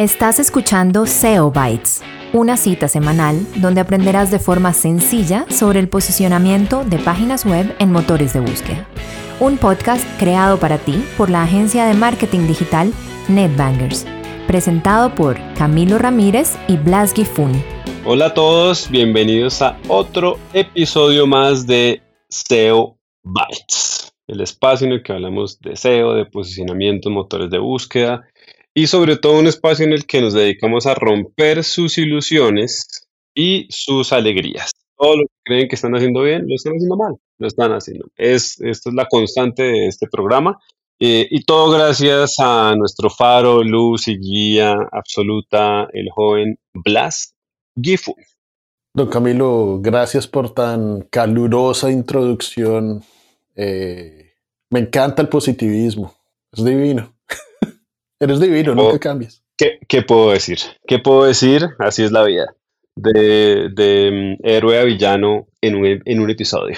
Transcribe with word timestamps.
Estás 0.00 0.40
escuchando 0.40 1.04
SEO 1.04 1.50
Bytes, 1.50 2.00
una 2.32 2.56
cita 2.56 2.88
semanal 2.88 3.46
donde 3.56 3.82
aprenderás 3.82 4.30
de 4.30 4.38
forma 4.38 4.72
sencilla 4.72 5.44
sobre 5.50 5.78
el 5.78 5.90
posicionamiento 5.90 6.84
de 6.84 6.96
páginas 6.96 7.44
web 7.44 7.76
en 7.78 7.92
motores 7.92 8.32
de 8.32 8.40
búsqueda. 8.40 8.88
Un 9.40 9.58
podcast 9.58 10.02
creado 10.18 10.58
para 10.58 10.78
ti 10.78 11.04
por 11.18 11.28
la 11.28 11.42
agencia 11.42 11.84
de 11.84 11.92
marketing 11.92 12.46
digital 12.46 12.94
NetBangers, 13.28 14.06
presentado 14.46 15.14
por 15.14 15.36
Camilo 15.52 15.98
Ramírez 15.98 16.56
y 16.66 16.78
Blas 16.78 17.12
Gifun. 17.12 17.52
Hola 18.06 18.28
a 18.28 18.32
todos, 18.32 18.90
bienvenidos 18.90 19.60
a 19.60 19.78
otro 19.86 20.38
episodio 20.54 21.26
más 21.26 21.66
de 21.66 22.00
SEO 22.30 22.96
Bytes, 23.22 24.14
el 24.28 24.40
espacio 24.40 24.86
en 24.86 24.94
el 24.94 25.02
que 25.02 25.12
hablamos 25.12 25.60
de 25.60 25.76
SEO, 25.76 26.14
de 26.14 26.24
posicionamiento 26.24 27.10
en 27.10 27.16
motores 27.16 27.50
de 27.50 27.58
búsqueda 27.58 28.29
y 28.74 28.86
sobre 28.86 29.16
todo 29.16 29.38
un 29.38 29.46
espacio 29.46 29.84
en 29.84 29.92
el 29.92 30.06
que 30.06 30.20
nos 30.20 30.34
dedicamos 30.34 30.86
a 30.86 30.94
romper 30.94 31.64
sus 31.64 31.98
ilusiones 31.98 33.08
y 33.34 33.66
sus 33.70 34.12
alegrías. 34.12 34.70
Todo 34.96 35.16
lo 35.16 35.22
que 35.22 35.34
creen 35.44 35.68
que 35.68 35.74
están 35.76 35.94
haciendo 35.94 36.22
bien, 36.22 36.46
lo 36.46 36.54
están 36.54 36.74
haciendo 36.74 36.96
mal, 36.96 37.14
lo 37.38 37.46
están 37.46 37.72
haciendo. 37.72 38.06
Es, 38.16 38.60
esto 38.60 38.90
es 38.90 38.94
la 38.94 39.06
constante 39.06 39.62
de 39.62 39.86
este 39.86 40.06
programa. 40.08 40.58
Eh, 41.02 41.26
y 41.30 41.44
todo 41.44 41.70
gracias 41.70 42.34
a 42.38 42.74
nuestro 42.76 43.08
faro, 43.08 43.64
luz 43.64 44.06
y 44.06 44.18
guía 44.18 44.76
absoluta, 44.92 45.88
el 45.94 46.10
joven 46.10 46.58
Blas 46.74 47.34
Gifu. 47.80 48.14
Don 48.92 49.08
Camilo, 49.08 49.78
gracias 49.80 50.26
por 50.26 50.52
tan 50.52 51.02
calurosa 51.10 51.90
introducción. 51.90 53.02
Eh, 53.56 54.34
me 54.68 54.80
encanta 54.80 55.22
el 55.22 55.28
positivismo, 55.28 56.12
es 56.52 56.64
divino. 56.64 57.14
Eres 58.20 58.38
divino, 58.38 58.74
no 58.74 58.92
te 58.92 58.98
cambies. 58.98 59.42
¿qué, 59.88 60.02
puedo 60.02 60.30
decir? 60.30 60.58
¿Qué 60.86 60.98
puedo 60.98 61.24
decir? 61.24 61.70
Así 61.78 62.02
es 62.02 62.12
la 62.12 62.24
vida. 62.24 62.54
De, 62.94 64.36
mm, 64.40 64.46
héroe 64.46 64.78
a 64.78 64.84
villano 64.84 65.48
en 65.60 65.76
un, 65.76 66.02
en 66.04 66.20
un 66.20 66.30
episodio. 66.30 66.76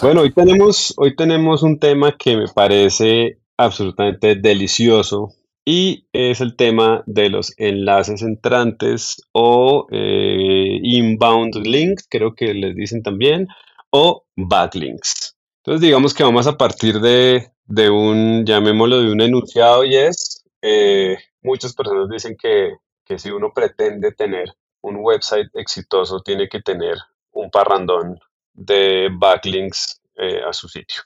Bueno, 0.00 0.22
hoy 0.22 0.32
tenemos, 0.32 0.94
hoy 0.96 1.14
tenemos 1.14 1.62
un 1.62 1.78
tema 1.78 2.16
que 2.16 2.36
me 2.36 2.46
parece 2.48 3.38
absolutamente 3.58 4.36
delicioso 4.36 5.34
y 5.64 6.06
es 6.12 6.40
el 6.40 6.56
tema 6.56 7.02
de 7.06 7.28
los 7.28 7.52
enlaces 7.58 8.22
entrantes 8.22 9.20
o 9.32 9.86
eh, 9.90 10.78
inbound 10.82 11.56
links, 11.66 12.06
creo 12.08 12.34
que 12.34 12.54
les 12.54 12.74
dicen 12.74 13.02
también, 13.02 13.46
o 13.90 14.24
backlinks. 14.36 15.36
Entonces 15.64 15.82
digamos 15.82 16.14
que 16.14 16.24
vamos 16.24 16.46
a 16.46 16.56
partir 16.56 17.00
de, 17.00 17.50
de 17.66 17.90
un, 17.90 18.46
llamémoslo 18.46 19.02
de 19.02 19.12
un 19.12 19.20
enunciado 19.20 19.84
y 19.84 19.96
es 19.96 20.31
eh, 20.62 21.18
muchas 21.42 21.74
personas 21.74 22.08
dicen 22.08 22.36
que, 22.36 22.76
si 23.18 23.30
uno 23.30 23.52
pretende 23.54 24.12
tener 24.12 24.46
un 24.80 24.96
website 24.96 25.48
exitoso, 25.54 26.20
tiene 26.20 26.48
que 26.48 26.62
tener 26.62 26.96
un 27.32 27.50
parrandón 27.50 28.18
de 28.54 29.10
backlinks 29.12 30.00
eh, 30.16 30.40
a 30.48 30.52
su 30.54 30.68
sitio. 30.68 31.02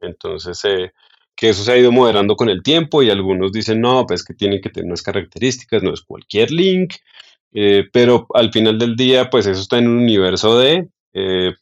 Entonces, 0.00 0.64
eh, 0.64 0.92
que 1.36 1.50
eso 1.50 1.62
se 1.62 1.72
ha 1.72 1.76
ido 1.76 1.92
moderando 1.92 2.34
con 2.36 2.48
el 2.48 2.62
tiempo 2.62 3.02
y 3.02 3.10
algunos 3.10 3.52
dicen, 3.52 3.80
no, 3.82 4.06
pues 4.06 4.24
que 4.24 4.32
tiene 4.32 4.60
que 4.60 4.70
tener 4.70 4.86
unas 4.86 5.02
características, 5.02 5.82
no 5.82 5.92
es 5.92 6.00
cualquier 6.00 6.50
link, 6.50 6.94
pero 7.92 8.26
al 8.34 8.52
final 8.52 8.78
del 8.78 8.94
día, 8.94 9.28
pues 9.28 9.46
eso 9.46 9.60
está 9.60 9.78
en 9.78 9.88
un 9.88 9.98
universo 9.98 10.58
de, 10.58 10.88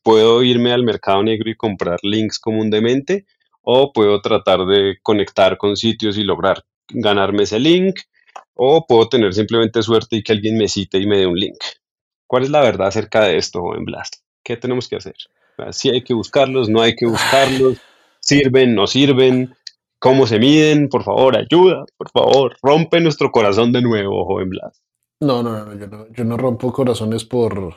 puedo 0.02 0.42
irme 0.42 0.72
al 0.72 0.84
mercado 0.84 1.22
negro 1.22 1.48
y 1.50 1.56
comprar 1.56 1.98
links 2.02 2.38
comúnmente 2.38 3.24
o 3.62 3.92
puedo 3.92 4.20
tratar 4.20 4.66
de 4.66 4.98
conectar 5.02 5.56
con 5.58 5.76
sitios 5.76 6.18
y 6.18 6.24
lograr 6.24 6.64
ganarme 6.90 7.44
ese 7.44 7.58
link 7.58 8.00
o 8.54 8.86
puedo 8.86 9.08
tener 9.08 9.32
simplemente 9.34 9.82
suerte 9.82 10.16
y 10.16 10.22
que 10.22 10.32
alguien 10.32 10.56
me 10.56 10.68
cite 10.68 10.98
y 10.98 11.06
me 11.06 11.18
dé 11.18 11.26
un 11.26 11.38
link. 11.38 11.58
¿Cuál 12.26 12.42
es 12.42 12.50
la 12.50 12.60
verdad 12.60 12.88
acerca 12.88 13.24
de 13.24 13.36
esto, 13.36 13.74
en 13.74 13.84
Blast? 13.84 14.16
¿Qué 14.42 14.56
tenemos 14.56 14.88
que 14.88 14.96
hacer? 14.96 15.14
Si 15.70 15.90
hay 15.90 16.02
que 16.02 16.14
buscarlos, 16.14 16.68
no 16.68 16.82
hay 16.82 16.94
que 16.94 17.06
buscarlos, 17.06 17.78
sirven, 18.20 18.74
no 18.74 18.86
sirven, 18.86 19.54
cómo 19.98 20.26
se 20.26 20.38
miden, 20.38 20.88
por 20.88 21.02
favor, 21.02 21.36
ayuda, 21.36 21.84
por 21.96 22.10
favor, 22.10 22.56
rompe 22.62 23.00
nuestro 23.00 23.30
corazón 23.30 23.72
de 23.72 23.82
nuevo, 23.82 24.24
joven 24.24 24.50
Blas. 24.50 24.82
No, 25.20 25.42
no, 25.42 25.64
no, 25.64 25.78
yo 25.78 25.86
no, 25.88 26.06
yo 26.12 26.24
no 26.24 26.36
rompo 26.36 26.72
corazones 26.72 27.24
por, 27.24 27.74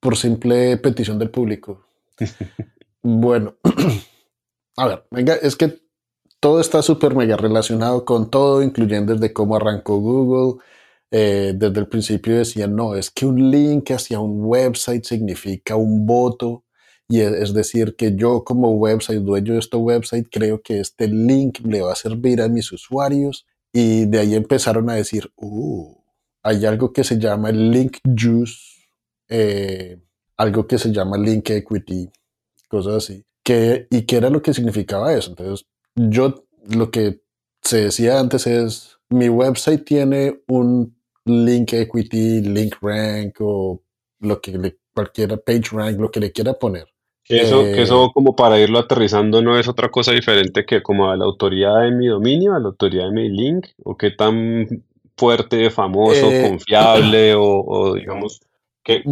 por 0.00 0.16
simple 0.16 0.76
petición 0.78 1.18
del 1.18 1.30
público. 1.30 1.86
bueno, 3.02 3.56
a 4.76 4.86
ver, 4.86 5.04
venga, 5.10 5.34
es 5.34 5.56
que 5.56 5.78
todo 6.40 6.60
está 6.60 6.82
súper 6.82 7.14
mega 7.14 7.36
relacionado 7.36 8.04
con 8.04 8.30
todo, 8.30 8.62
incluyendo 8.62 9.14
desde 9.14 9.32
cómo 9.32 9.56
arrancó 9.56 9.98
Google. 9.98 10.62
Eh, 11.10 11.52
desde 11.54 11.80
el 11.80 11.88
principio 11.88 12.38
decían, 12.38 12.74
no, 12.74 12.94
es 12.96 13.10
que 13.10 13.26
un 13.26 13.50
link 13.50 13.90
hacia 13.90 14.20
un 14.20 14.44
website 14.44 15.04
significa 15.04 15.76
un 15.76 16.06
voto. 16.06 16.64
Y 17.08 17.20
es 17.20 17.52
decir, 17.52 17.96
que 17.96 18.14
yo 18.16 18.44
como 18.44 18.70
website, 18.72 19.20
dueño 19.20 19.54
de 19.54 19.58
este 19.58 19.76
website, 19.76 20.28
creo 20.30 20.62
que 20.62 20.80
este 20.80 21.08
link 21.08 21.58
le 21.64 21.82
va 21.82 21.92
a 21.92 21.96
servir 21.96 22.40
a 22.40 22.48
mis 22.48 22.72
usuarios. 22.72 23.46
Y 23.72 24.06
de 24.06 24.20
ahí 24.20 24.34
empezaron 24.34 24.88
a 24.90 24.94
decir, 24.94 25.30
uh, 25.36 25.94
hay 26.42 26.64
algo 26.66 26.92
que 26.92 27.04
se 27.04 27.18
llama 27.18 27.50
el 27.50 27.70
link 27.70 27.98
juice, 28.04 28.56
eh, 29.28 30.00
algo 30.36 30.66
que 30.66 30.78
se 30.78 30.90
llama 30.92 31.18
link 31.18 31.50
equity, 31.50 32.10
cosas 32.68 32.94
así. 33.04 33.24
Que, 33.44 33.86
¿Y 33.90 34.02
qué 34.06 34.16
era 34.16 34.30
lo 34.30 34.42
que 34.42 34.54
significaba 34.54 35.12
eso? 35.12 35.30
Entonces, 35.30 35.66
yo 36.08 36.44
lo 36.68 36.90
que 36.90 37.20
se 37.62 37.84
decía 37.84 38.18
antes 38.18 38.46
es, 38.46 38.98
mi 39.08 39.28
website 39.28 39.84
tiene 39.84 40.40
un 40.48 40.96
link 41.24 41.72
equity, 41.72 42.40
link 42.40 42.76
rank 42.80 43.36
o 43.40 43.82
lo 44.20 44.40
que 44.40 44.52
le, 44.52 44.78
cualquiera 44.94 45.36
page 45.36 45.70
rank, 45.72 45.98
lo 45.98 46.10
que 46.10 46.20
le 46.20 46.32
quiera 46.32 46.54
poner. 46.54 46.86
eso, 47.28 47.62
que 47.62 47.82
eso 47.82 48.06
eh, 48.06 48.10
como 48.14 48.34
para 48.34 48.58
irlo 48.58 48.78
aterrizando 48.78 49.42
no 49.42 49.58
es 49.58 49.68
otra 49.68 49.90
cosa 49.90 50.12
diferente 50.12 50.64
que 50.64 50.82
como 50.82 51.10
a 51.10 51.16
la 51.16 51.24
autoridad 51.24 51.82
de 51.82 51.92
mi 51.92 52.06
dominio, 52.06 52.54
a 52.54 52.60
la 52.60 52.68
autoridad 52.68 53.06
de 53.06 53.12
mi 53.12 53.28
link, 53.28 53.66
o 53.84 53.96
qué 53.96 54.10
tan 54.10 54.84
fuerte, 55.16 55.70
famoso, 55.70 56.30
eh, 56.30 56.48
confiable, 56.48 57.34
o, 57.36 57.94
digamos, 57.94 58.40
que, 58.82 59.02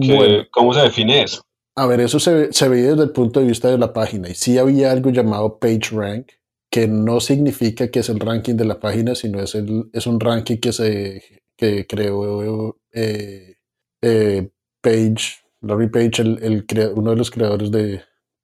¿cómo 0.50 0.72
se 0.72 0.80
define 0.80 1.22
eso? 1.22 1.42
A 1.76 1.86
ver, 1.86 2.00
eso 2.00 2.18
se, 2.18 2.52
se 2.52 2.68
veía 2.68 2.90
desde 2.90 3.04
el 3.04 3.12
punto 3.12 3.38
de 3.40 3.46
vista 3.46 3.68
de 3.68 3.78
la 3.78 3.92
página 3.92 4.28
y 4.28 4.34
sí 4.34 4.58
había 4.58 4.90
algo 4.90 5.10
llamado 5.10 5.58
page 5.58 5.90
rank, 5.92 6.32
que 6.70 6.86
no 6.86 7.20
significa 7.20 7.88
que 7.88 8.00
es 8.00 8.08
el 8.08 8.20
ranking 8.20 8.54
de 8.54 8.64
la 8.64 8.78
página, 8.78 9.14
sino 9.14 9.40
es, 9.40 9.54
el, 9.54 9.88
es 9.92 10.06
un 10.06 10.20
ranking 10.20 10.58
que 10.58 10.72
se 10.72 11.22
que 11.58 11.86
creó 11.86 12.78
eh, 12.92 13.56
eh, 14.00 14.50
Page, 14.80 15.42
Larry 15.60 15.88
Page, 15.90 16.22
el, 16.22 16.64
uno 16.94 17.10
de 17.10 17.16
los 17.16 17.30
creadores 17.30 17.70
de, 17.70 18.00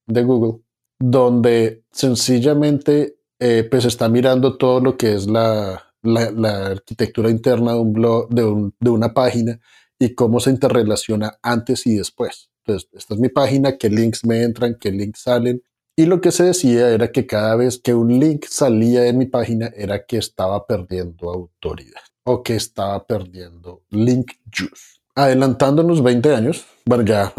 Google, 0.06 0.62
donde 0.98 1.84
sencillamente 1.92 3.16
eh, 3.38 3.66
pues 3.70 3.84
está 3.84 4.08
mirando 4.08 4.58
todo 4.58 4.80
lo 4.80 4.96
que 4.96 5.14
es 5.14 5.28
la, 5.28 5.94
la, 6.02 6.66
arquitectura 6.66 7.30
interna 7.30 7.74
de 7.74 7.78
un 7.78 7.92
blog, 7.92 8.28
de, 8.30 8.72
de, 8.80 8.90
una 8.90 9.14
página 9.14 9.60
y 9.98 10.14
cómo 10.14 10.40
se 10.40 10.50
interrelaciona 10.50 11.38
antes 11.40 11.86
y 11.86 11.94
después. 11.96 12.50
Entonces, 12.66 12.90
esta 12.92 13.14
es 13.14 13.20
mi 13.20 13.28
página, 13.28 13.78
qué 13.78 13.90
links 13.90 14.24
me 14.24 14.42
entran, 14.42 14.76
qué 14.80 14.90
links 14.90 15.20
salen, 15.20 15.62
y 15.96 16.06
lo 16.06 16.20
que 16.20 16.32
se 16.32 16.44
decía 16.44 16.90
era 16.90 17.12
que 17.12 17.26
cada 17.26 17.54
vez 17.56 17.78
que 17.78 17.94
un 17.94 18.18
link 18.18 18.46
salía 18.48 19.02
de 19.02 19.12
mi 19.12 19.26
página 19.26 19.70
era 19.76 20.04
que 20.04 20.16
estaba 20.16 20.66
perdiendo 20.66 21.30
autoridad 21.30 22.02
o 22.24 22.42
que 22.42 22.56
estaba 22.56 23.06
perdiendo 23.06 23.82
link 23.90 24.32
juice. 24.52 25.00
Adelantándonos 25.14 26.02
20 26.02 26.34
años, 26.34 26.66
bueno, 26.84 27.04
ya 27.04 27.32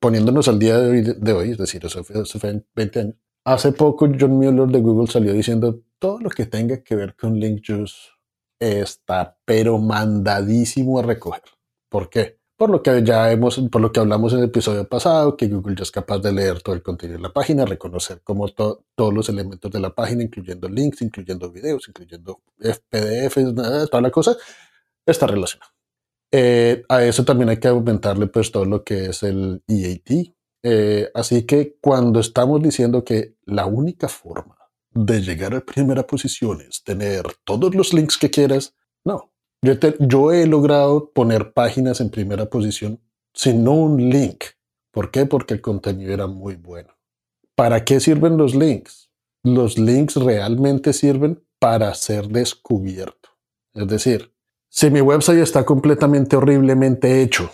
poniéndonos 0.00 0.48
al 0.48 0.58
día 0.58 0.78
de 0.78 1.32
hoy, 1.32 1.52
es 1.52 1.58
decir, 1.58 1.84
eso 1.84 2.02
fue, 2.02 2.64
20 2.74 3.00
años. 3.00 3.14
Hace 3.44 3.72
poco 3.72 4.08
John 4.18 4.32
Mueller 4.32 4.66
de 4.68 4.80
Google 4.80 5.06
salió 5.06 5.32
diciendo 5.32 5.82
todo 5.98 6.18
lo 6.18 6.30
que 6.30 6.46
tenga 6.46 6.82
que 6.82 6.96
ver 6.96 7.14
con 7.14 7.38
link 7.38 7.62
juice 7.64 7.94
está 8.58 9.38
pero 9.44 9.78
mandadísimo 9.78 10.98
a 10.98 11.02
recoger. 11.02 11.42
¿Por 11.88 12.10
qué? 12.10 12.39
Por 12.60 12.68
lo 12.68 12.82
que 12.82 13.02
ya 13.02 13.32
hemos, 13.32 13.58
por 13.72 13.80
lo 13.80 13.90
que 13.90 14.00
hablamos 14.00 14.34
en 14.34 14.40
el 14.40 14.44
episodio 14.44 14.86
pasado, 14.86 15.34
que 15.34 15.48
Google 15.48 15.76
ya 15.76 15.82
es 15.82 15.90
capaz 15.90 16.18
de 16.18 16.30
leer 16.30 16.60
todo 16.60 16.74
el 16.74 16.82
contenido 16.82 17.16
de 17.16 17.22
la 17.22 17.32
página, 17.32 17.64
reconocer 17.64 18.20
como 18.22 18.50
todos 18.50 19.14
los 19.14 19.30
elementos 19.30 19.70
de 19.70 19.80
la 19.80 19.94
página, 19.94 20.24
incluyendo 20.24 20.68
links, 20.68 21.00
incluyendo 21.00 21.50
videos, 21.50 21.88
incluyendo 21.88 22.42
PDFs, 22.58 23.54
toda 23.90 24.02
la 24.02 24.10
cosa, 24.10 24.36
está 25.06 25.26
relacionado. 25.26 25.72
Eh, 26.30 26.82
a 26.90 27.02
eso 27.02 27.24
también 27.24 27.48
hay 27.48 27.56
que 27.56 27.68
aumentarle 27.68 28.26
pues 28.26 28.52
todo 28.52 28.66
lo 28.66 28.84
que 28.84 29.06
es 29.06 29.22
el 29.22 29.62
EAT. 29.66 30.34
Eh, 30.62 31.10
así 31.14 31.44
que 31.46 31.78
cuando 31.80 32.20
estamos 32.20 32.62
diciendo 32.62 33.04
que 33.04 33.36
la 33.46 33.64
única 33.64 34.06
forma 34.06 34.58
de 34.90 35.22
llegar 35.22 35.54
a 35.54 35.64
primera 35.64 36.06
posición 36.06 36.60
es 36.60 36.84
tener 36.84 37.24
todos 37.42 37.74
los 37.74 37.94
links 37.94 38.18
que 38.18 38.28
quieras, 38.28 38.74
no, 39.02 39.29
yo, 39.62 40.32
he 40.32 40.46
logrado 40.46 41.10
poner 41.12 41.52
páginas 41.52 42.00
en 42.00 42.10
primera 42.10 42.46
posición 42.46 43.00
sin 43.34 43.68
un 43.68 44.10
link. 44.10 44.44
¿Por 44.90 45.10
qué? 45.10 45.26
Porque 45.26 45.54
el 45.54 45.60
contenido 45.60 46.12
era 46.12 46.26
muy 46.26 46.56
bueno. 46.56 46.96
¿Para 47.54 47.84
qué 47.84 48.00
sirven 48.00 48.36
los 48.36 48.54
links? 48.54 49.10
Los 49.42 49.78
links 49.78 50.16
realmente 50.16 50.92
sirven 50.92 51.42
para 51.58 51.94
ser 51.94 52.28
descubierto. 52.28 53.30
Es 53.74 53.86
decir, 53.86 54.32
Si 54.72 54.88
mi 54.88 55.00
website 55.00 55.38
está 55.38 55.64
completamente 55.64 56.36
horriblemente 56.36 57.22
hecho, 57.22 57.50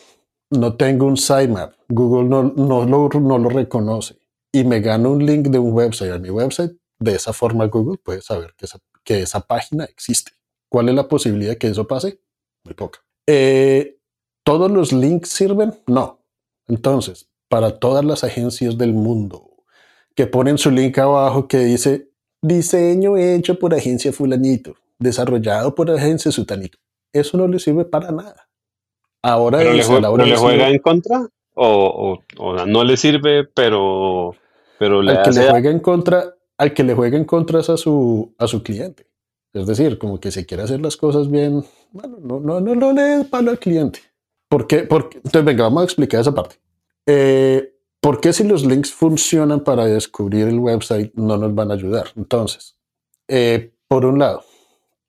no 0.50 0.76
tengo 0.76 1.06
un 1.06 1.16
sitemap, 1.16 1.72
Google 1.88 2.28
no, 2.28 2.42
lo, 2.42 3.08
no 3.08 3.38
lo 3.38 3.48
reconoce 3.48 4.18
y 4.52 4.64
me 4.64 4.80
gano 4.80 5.12
un 5.12 5.24
link 5.24 5.48
de 5.48 5.58
un 5.58 5.72
website 5.72 6.12
a 6.12 6.18
mi 6.18 6.28
website, 6.28 6.76
de 6.98 7.14
esa 7.14 7.32
forma 7.32 7.66
Google 7.66 7.98
puede 7.98 8.20
saber 8.20 8.54
que 9.02 9.22
esa 9.22 9.40
página 9.40 9.84
existe. 9.84 10.35
¿Cuál 10.68 10.88
es 10.88 10.94
la 10.94 11.08
posibilidad 11.08 11.52
de 11.52 11.58
que 11.58 11.68
eso 11.68 11.86
pase? 11.86 12.20
Muy 12.64 12.74
poca. 12.74 13.00
Eh, 13.26 13.98
¿Todos 14.44 14.70
los 14.70 14.92
links 14.92 15.30
sirven? 15.30 15.74
No. 15.86 16.20
Entonces, 16.68 17.28
para 17.48 17.78
todas 17.78 18.04
las 18.04 18.24
agencias 18.24 18.76
del 18.78 18.92
mundo 18.92 19.50
que 20.14 20.26
ponen 20.26 20.58
su 20.58 20.70
link 20.70 20.98
abajo 20.98 21.46
que 21.46 21.58
dice 21.58 22.10
diseño 22.42 23.16
hecho 23.16 23.58
por 23.58 23.74
agencia 23.74 24.12
fulanito, 24.12 24.74
desarrollado 24.98 25.74
por 25.74 25.90
agencia 25.90 26.30
sutanito, 26.32 26.78
eso 27.12 27.36
no 27.36 27.46
le 27.48 27.58
sirve 27.58 27.84
para 27.84 28.10
nada. 28.10 28.48
Ahora 29.22 29.58
¿Pero 29.58 29.72
le, 29.72 29.82
juega 30.36 30.68
en 30.68 30.78
contra? 30.78 31.28
O, 31.54 32.18
no 32.66 32.84
le 32.84 32.96
sirve, 32.96 33.44
pero, 33.44 34.34
pero 34.78 35.02
le 35.02 35.12
al 35.12 35.22
que 35.24 35.30
le 35.30 35.50
juega 35.50 35.70
en 35.70 35.80
contra, 35.80 36.34
al 36.58 36.74
que 36.74 36.84
le 36.84 36.94
juega 36.94 37.16
en 37.16 37.24
contra 37.24 37.60
es 37.60 37.70
a 37.70 37.76
su, 37.76 38.34
a 38.38 38.46
su 38.46 38.62
cliente. 38.62 39.06
Es 39.56 39.66
decir, 39.66 39.98
como 39.98 40.20
que 40.20 40.30
si 40.30 40.44
quiere 40.44 40.64
hacer 40.64 40.80
las 40.80 40.96
cosas 40.96 41.30
bien, 41.30 41.64
bueno, 41.92 42.18
no, 42.20 42.40
no, 42.40 42.60
no, 42.60 42.74
no 42.74 42.92
le 42.92 43.02
dé 43.02 43.24
palo 43.24 43.50
al 43.50 43.58
cliente. 43.58 44.00
¿Por 44.48 44.66
qué? 44.66 44.84
Porque, 44.84 45.16
entonces, 45.16 45.44
venga, 45.44 45.64
vamos 45.64 45.80
a 45.80 45.84
explicar 45.84 46.20
esa 46.20 46.34
parte. 46.34 46.56
Eh, 47.06 47.72
¿Por 48.00 48.20
qué 48.20 48.32
si 48.32 48.44
los 48.44 48.64
links 48.64 48.92
funcionan 48.92 49.64
para 49.64 49.86
descubrir 49.86 50.46
el 50.46 50.58
website 50.58 51.12
no 51.14 51.36
nos 51.36 51.54
van 51.54 51.70
a 51.70 51.74
ayudar? 51.74 52.08
Entonces, 52.16 52.76
eh, 53.28 53.72
por 53.88 54.04
un 54.04 54.18
lado, 54.18 54.44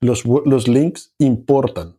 los, 0.00 0.24
los 0.24 0.66
links 0.66 1.14
importan 1.18 1.96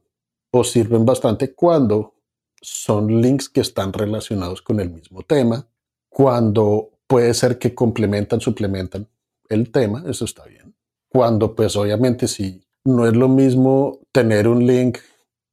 o 0.51 0.63
sirven 0.63 1.05
bastante 1.05 1.53
cuando 1.53 2.15
son 2.61 3.21
links 3.21 3.47
que 3.47 3.61
están 3.61 3.93
relacionados 3.93 4.61
con 4.61 4.79
el 4.79 4.89
mismo 4.89 5.21
tema, 5.21 5.67
cuando 6.09 6.89
puede 7.07 7.33
ser 7.33 7.57
que 7.57 7.73
complementan, 7.73 8.41
suplementan 8.41 9.07
el 9.47 9.71
tema, 9.71 10.03
eso 10.07 10.25
está 10.25 10.45
bien. 10.45 10.68
Cuando 11.09 11.55
pues 11.55 11.75
obviamente 11.75 12.27
si 12.27 12.63
no 12.85 13.07
es 13.07 13.15
lo 13.15 13.27
mismo 13.27 13.99
tener 14.11 14.47
un 14.47 14.65
link 14.65 14.99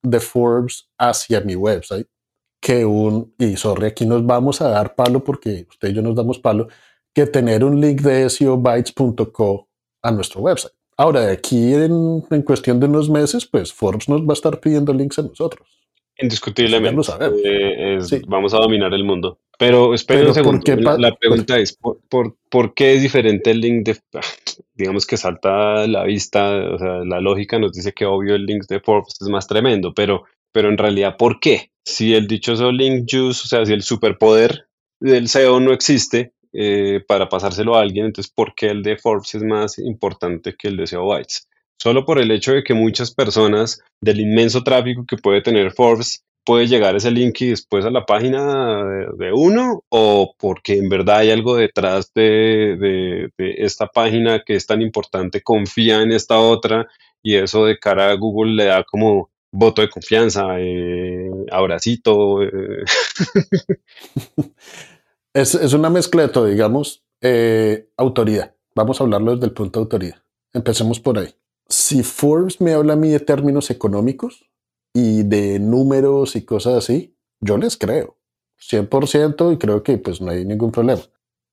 de 0.02 0.20
Forbes 0.20 0.88
hacia 0.98 1.40
mi 1.40 1.56
website 1.56 2.06
que 2.60 2.84
un, 2.84 3.34
y 3.38 3.56
sorry, 3.56 3.86
aquí 3.86 4.06
nos 4.06 4.26
vamos 4.26 4.60
a 4.60 4.68
dar 4.68 4.94
palo 4.94 5.22
porque 5.22 5.66
usted 5.68 5.88
y 5.88 5.94
yo 5.94 6.02
nos 6.02 6.16
damos 6.16 6.38
palo, 6.38 6.68
que 7.14 7.26
tener 7.26 7.62
un 7.62 7.80
link 7.80 8.00
de 8.00 8.28
SEObytes.co 8.28 9.68
a 10.02 10.10
nuestro 10.10 10.40
website. 10.40 10.72
Ahora, 10.96 11.20
de 11.26 11.32
aquí 11.32 11.74
en, 11.74 12.24
en, 12.30 12.42
cuestión 12.42 12.80
de 12.80 12.86
unos 12.86 13.08
meses, 13.08 13.46
pues 13.46 13.72
Forbes 13.72 14.08
nos 14.08 14.22
va 14.22 14.30
a 14.30 14.32
estar 14.32 14.58
pidiendo 14.58 14.92
links 14.92 15.18
a 15.18 15.22
nosotros. 15.22 15.68
Indiscutiblemente. 16.18 17.02
Eh, 17.44 17.98
vamos 18.26 18.54
a 18.54 18.58
dominar 18.58 18.92
el 18.94 19.04
mundo. 19.04 19.38
Pero 19.58 19.94
espera 19.94 20.26
un 20.26 20.34
segundo. 20.34 20.98
La, 20.98 21.14
pregunta 21.14 21.58
es, 21.58 21.76
¿por, 21.76 22.36
por, 22.50 22.74
qué 22.74 22.94
es 22.94 23.02
diferente 23.02 23.50
el 23.50 23.60
link 23.60 23.86
de... 23.86 23.98
Digamos 24.74 25.06
que 25.06 25.16
salta 25.16 25.82
a 25.82 25.86
la 25.86 26.04
vista, 26.04 26.74
o 26.74 26.78
sea, 26.78 27.04
la 27.04 27.20
lógica 27.20 27.58
nos 27.58 27.72
dice 27.72 27.92
que 27.92 28.04
obvio 28.04 28.34
el 28.34 28.44
link 28.44 28.66
de 28.68 28.80
Forbes 28.80 29.14
es 29.20 29.28
más 29.28 29.46
tremendo, 29.46 29.94
pero, 29.94 30.24
pero 30.52 30.68
en 30.68 30.76
realidad, 30.76 31.16
¿por 31.16 31.40
qué? 31.40 31.70
Si 31.84 32.14
el 32.14 32.26
dichoso 32.26 32.70
link 32.70 33.06
juice, 33.10 33.42
o 33.44 33.48
sea, 33.48 33.64
si 33.64 33.72
el 33.72 33.82
superpoder 33.82 34.66
del 35.00 35.28
SEO 35.28 35.60
no 35.60 35.72
existe 35.72 36.32
eh, 36.52 37.02
para 37.06 37.28
pasárselo 37.28 37.76
a 37.76 37.82
alguien, 37.82 38.06
entonces 38.06 38.32
¿por 38.32 38.54
qué 38.54 38.68
el 38.68 38.82
de 38.82 38.98
Forbes 38.98 39.34
es 39.34 39.42
más 39.42 39.78
importante 39.78 40.54
que 40.58 40.68
el 40.68 40.76
de 40.76 40.86
SEO 40.86 41.06
Bytes? 41.06 41.48
Solo 41.78 42.04
por 42.04 42.18
el 42.18 42.30
hecho 42.30 42.52
de 42.52 42.64
que 42.64 42.74
muchas 42.74 43.14
personas 43.14 43.80
del 44.00 44.20
inmenso 44.20 44.62
tráfico 44.62 45.04
que 45.06 45.16
puede 45.16 45.42
tener 45.42 45.72
Forbes 45.72 46.24
puede 46.46 46.68
llegar 46.68 46.94
ese 46.96 47.10
link 47.10 47.40
y 47.40 47.50
después 47.50 47.84
a 47.84 47.90
la 47.90 48.06
página 48.06 48.84
de, 49.18 49.32
uno 49.34 49.84
o 49.88 50.34
porque 50.38 50.78
en 50.78 50.88
verdad 50.88 51.18
hay 51.18 51.32
algo 51.32 51.56
detrás 51.56 52.12
de, 52.14 53.28
esta 53.36 53.88
página 53.88 54.42
que 54.46 54.54
es 54.54 54.64
tan 54.64 54.80
importante, 54.80 55.42
confía 55.42 56.00
en 56.02 56.12
esta 56.12 56.38
otra 56.38 56.86
y 57.22 57.34
eso 57.34 57.66
de 57.66 57.78
cara 57.78 58.10
a 58.10 58.14
Google 58.14 58.54
le 58.54 58.66
da 58.66 58.84
como 58.84 59.30
voto 59.50 59.82
de 59.82 59.90
confianza, 59.90 60.60
eh, 60.60 61.28
abracito. 61.50 62.42
Eh. 62.42 62.84
es, 65.34 65.72
una 65.72 65.90
mezcla 65.90 66.22
de 66.22 66.28
todo, 66.28 66.46
digamos, 66.46 67.04
eh, 67.20 67.88
autoridad. 67.96 68.54
Vamos 68.74 69.00
a 69.00 69.04
hablarlo 69.04 69.32
desde 69.34 69.46
el 69.46 69.52
punto 69.52 69.80
de 69.80 69.84
autoridad. 69.84 70.22
Empecemos 70.52 71.00
por 71.00 71.18
ahí. 71.18 71.34
Si 71.68 72.04
Forbes 72.04 72.60
me 72.60 72.72
habla 72.72 72.92
a 72.92 72.96
mí 72.96 73.08
de 73.08 73.18
términos 73.18 73.70
económicos, 73.70 74.48
y 74.96 75.24
de 75.24 75.58
números 75.58 76.36
y 76.36 76.46
cosas 76.46 76.76
así, 76.76 77.14
yo 77.40 77.58
les 77.58 77.76
creo, 77.76 78.16
100% 78.58 79.52
y 79.52 79.58
creo 79.58 79.82
que 79.82 79.98
pues 79.98 80.22
no 80.22 80.30
hay 80.30 80.46
ningún 80.46 80.72
problema. 80.72 81.02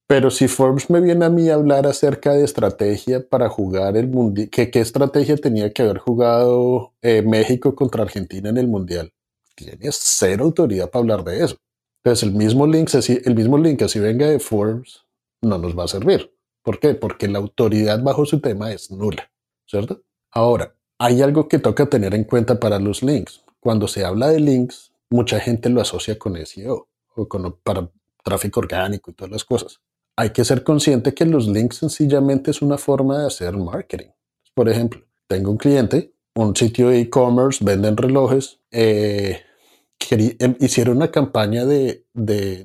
Pero 0.07 0.31
si 0.31 0.47
Forbes 0.47 0.89
me 0.89 1.01
viene 1.01 1.25
a 1.25 1.29
mí 1.29 1.49
a 1.49 1.55
hablar 1.55 1.85
acerca 1.85 2.31
de 2.31 2.45
estrategia 2.45 3.27
para 3.27 3.49
jugar 3.49 3.97
el 3.97 4.07
mundial, 4.07 4.49
que 4.49 4.71
qué 4.71 4.79
estrategia 4.79 5.35
tenía 5.35 5.73
que 5.73 5.81
haber 5.81 5.97
jugado 5.97 6.93
eh, 7.01 7.21
México 7.21 7.75
contra 7.75 8.03
Argentina 8.03 8.47
en 8.47 8.57
el 8.57 8.69
mundial, 8.69 9.11
tiene 9.55 9.89
cero 9.91 10.45
autoridad 10.45 10.89
para 10.89 11.01
hablar 11.01 11.25
de 11.25 11.43
eso. 11.43 11.57
Entonces 12.01 12.23
el 12.23 12.35
mismo 12.35 12.65
link, 12.65 12.89
el 13.25 13.35
mismo 13.35 13.57
link 13.57 13.81
así 13.81 13.99
venga 13.99 14.29
de 14.29 14.39
Forbes, 14.39 15.01
no 15.41 15.57
nos 15.57 15.77
va 15.77 15.83
a 15.83 15.89
servir. 15.89 16.33
¿Por 16.63 16.79
qué? 16.79 16.95
Porque 16.95 17.27
la 17.27 17.39
autoridad 17.39 18.01
bajo 18.01 18.25
su 18.25 18.39
tema 18.39 18.71
es 18.71 18.89
nula, 18.89 19.29
¿cierto? 19.65 20.01
Ahora, 20.31 20.77
hay 21.03 21.21
algo 21.21 21.49
que 21.49 21.59
toca 21.59 21.87
tener 21.87 22.15
en 22.15 22.23
cuenta 22.23 22.61
para 22.61 22.79
los 22.79 23.03
links. 23.03 23.43
Cuando 23.59 23.89
se 23.89 24.05
habla 24.05 24.29
de 24.29 24.39
links, 24.39 24.93
mucha 25.09 25.37
gente 25.41 25.69
lo 25.69 25.81
asocia 25.81 26.17
con 26.17 26.37
SEO 26.45 26.87
o 27.15 27.27
con 27.27 27.57
para 27.61 27.91
tráfico 28.23 28.61
orgánico 28.61 29.11
y 29.11 29.13
todas 29.13 29.29
las 29.29 29.43
cosas. 29.43 29.81
Hay 30.15 30.29
que 30.29 30.45
ser 30.45 30.63
consciente 30.63 31.13
que 31.13 31.25
los 31.25 31.49
links 31.49 31.75
sencillamente 31.75 32.51
es 32.51 32.61
una 32.61 32.77
forma 32.77 33.19
de 33.19 33.27
hacer 33.27 33.57
marketing. 33.57 34.11
Por 34.53 34.69
ejemplo, 34.69 35.01
tengo 35.27 35.51
un 35.51 35.57
cliente, 35.57 36.13
un 36.35 36.55
sitio 36.55 36.87
de 36.87 37.01
e-commerce, 37.01 37.65
venden 37.65 37.97
relojes, 37.97 38.61
eh, 38.71 39.41
em, 40.09 40.55
hicieron 40.61 40.95
una 40.95 41.11
campaña 41.11 41.65
de, 41.65 42.05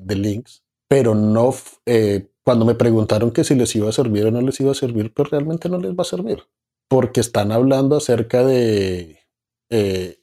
links, 0.07 0.63
pero 0.87 1.13
no, 1.13 1.53
eh, 1.85 2.29
cuando 2.45 2.63
me 2.63 2.75
preguntaron 2.75 3.31
que 3.31 3.43
si 3.43 3.55
les 3.55 3.75
iba 3.75 3.89
a 3.89 3.91
servir 3.91 4.27
o 4.27 4.31
no 4.31 4.39
les 4.39 4.61
iba 4.61 4.71
a 4.71 4.75
servir, 4.75 5.13
pues 5.13 5.29
realmente 5.29 5.67
no 5.67 5.77
les 5.77 5.91
va 5.91 6.03
a 6.03 6.05
servir 6.05 6.41
porque 6.89 7.21
están 7.21 7.53
hablando 7.53 7.95
acerca 7.95 8.43
de... 8.43 9.19
Eh, 9.69 10.19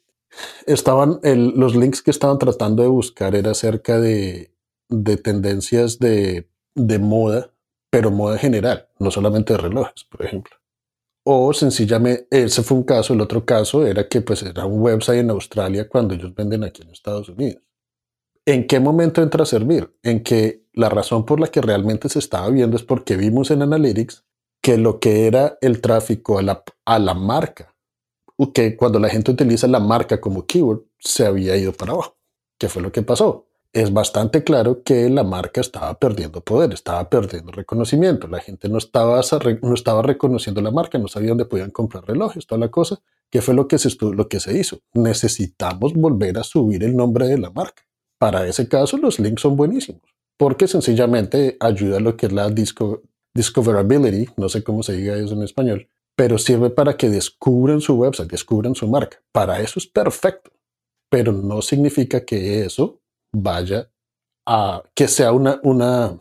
estaban, 0.66 1.20
los 1.22 1.74
links 1.74 2.02
que 2.02 2.10
estaban 2.10 2.38
tratando 2.38 2.82
de 2.82 2.88
buscar 2.88 3.34
era 3.34 3.52
acerca 3.52 3.98
de, 3.98 4.52
tendencias 5.22 5.98
de, 5.98 6.46
moda, 7.00 7.54
pero 7.88 8.10
moda 8.10 8.36
general, 8.36 8.88
no 8.98 9.10
solamente 9.10 9.54
de 9.54 9.58
relojes, 9.58 10.04
por 10.04 10.26
ejemplo. 10.26 10.56
O 11.24 11.52
sencillamente, 11.54 12.26
ese 12.30 12.62
fue 12.62 12.76
un 12.76 12.84
caso, 12.84 13.14
el 13.14 13.20
otro 13.20 13.46
caso 13.46 13.86
era 13.86 14.08
que 14.08 14.20
pues 14.20 14.42
era 14.42 14.66
un 14.66 14.80
website 14.80 15.20
en 15.20 15.30
Australia 15.30 15.88
cuando 15.88 16.14
ellos 16.14 16.34
venden 16.34 16.64
aquí 16.64 16.82
en 16.82 16.90
Estados 16.90 17.28
Unidos. 17.28 17.62
¿En 18.44 18.66
qué 18.66 18.78
momento 18.78 19.22
entra 19.22 19.42
a 19.42 19.46
servir? 19.46 19.92
En 20.02 20.22
que 20.22 20.66
la 20.72 20.88
razón 20.88 21.24
por 21.24 21.40
la 21.40 21.48
que 21.48 21.60
realmente 21.60 22.08
se 22.08 22.18
estaba 22.20 22.48
viendo 22.50 22.76
es 22.76 22.84
porque 22.84 23.16
vimos 23.16 23.50
en 23.50 23.62
Analytics 23.62 24.25
que 24.66 24.78
lo 24.78 24.98
que 24.98 25.28
era 25.28 25.58
el 25.60 25.80
tráfico 25.80 26.40
a 26.40 26.42
la, 26.42 26.64
a 26.86 26.98
la 26.98 27.14
marca, 27.14 27.72
que 28.52 28.76
cuando 28.76 28.98
la 28.98 29.08
gente 29.08 29.30
utiliza 29.30 29.68
la 29.68 29.78
marca 29.78 30.20
como 30.20 30.44
keyword, 30.44 30.80
se 30.98 31.24
había 31.24 31.56
ido 31.56 31.72
para 31.72 31.92
abajo. 31.92 32.16
¿Qué 32.58 32.68
fue 32.68 32.82
lo 32.82 32.90
que 32.90 33.02
pasó? 33.02 33.46
Es 33.72 33.92
bastante 33.92 34.42
claro 34.42 34.82
que 34.82 35.08
la 35.08 35.22
marca 35.22 35.60
estaba 35.60 35.94
perdiendo 36.00 36.40
poder, 36.40 36.72
estaba 36.72 37.08
perdiendo 37.08 37.52
reconocimiento. 37.52 38.26
La 38.26 38.40
gente 38.40 38.68
no 38.68 38.78
estaba, 38.78 39.20
no 39.62 39.74
estaba 39.74 40.02
reconociendo 40.02 40.60
la 40.60 40.72
marca, 40.72 40.98
no 40.98 41.06
sabía 41.06 41.28
dónde 41.28 41.44
podían 41.44 41.70
comprar 41.70 42.04
relojes, 42.04 42.44
toda 42.44 42.58
la 42.58 42.68
cosa. 42.68 42.98
¿Qué 43.30 43.42
fue 43.42 43.54
lo 43.54 43.68
que, 43.68 43.78
se 43.78 43.96
lo 44.00 44.28
que 44.28 44.40
se 44.40 44.58
hizo? 44.58 44.80
Necesitamos 44.94 45.94
volver 45.94 46.38
a 46.38 46.42
subir 46.42 46.82
el 46.82 46.96
nombre 46.96 47.28
de 47.28 47.38
la 47.38 47.50
marca. 47.50 47.84
Para 48.18 48.44
ese 48.48 48.68
caso, 48.68 48.96
los 48.96 49.20
links 49.20 49.42
son 49.42 49.54
buenísimos, 49.54 50.02
porque 50.36 50.66
sencillamente 50.66 51.56
ayuda 51.60 51.98
a 51.98 52.00
lo 52.00 52.16
que 52.16 52.26
es 52.26 52.32
la 52.32 52.50
disco, 52.50 53.02
discoverability, 53.36 54.28
no 54.36 54.48
sé 54.48 54.64
cómo 54.64 54.82
se 54.82 54.94
diga 54.94 55.16
eso 55.16 55.34
en 55.34 55.42
español, 55.42 55.88
pero 56.16 56.38
sirve 56.38 56.70
para 56.70 56.96
que 56.96 57.08
descubran 57.08 57.80
su 57.80 57.94
website, 57.94 58.30
descubran 58.30 58.74
su 58.74 58.88
marca. 58.88 59.22
Para 59.32 59.60
eso 59.60 59.78
es 59.78 59.86
perfecto, 59.86 60.50
pero 61.10 61.32
no 61.32 61.62
significa 61.62 62.24
que 62.24 62.64
eso 62.64 63.00
vaya 63.32 63.90
a 64.46 64.82
que 64.94 65.06
sea 65.08 65.32
una, 65.32 65.60
una, 65.62 66.18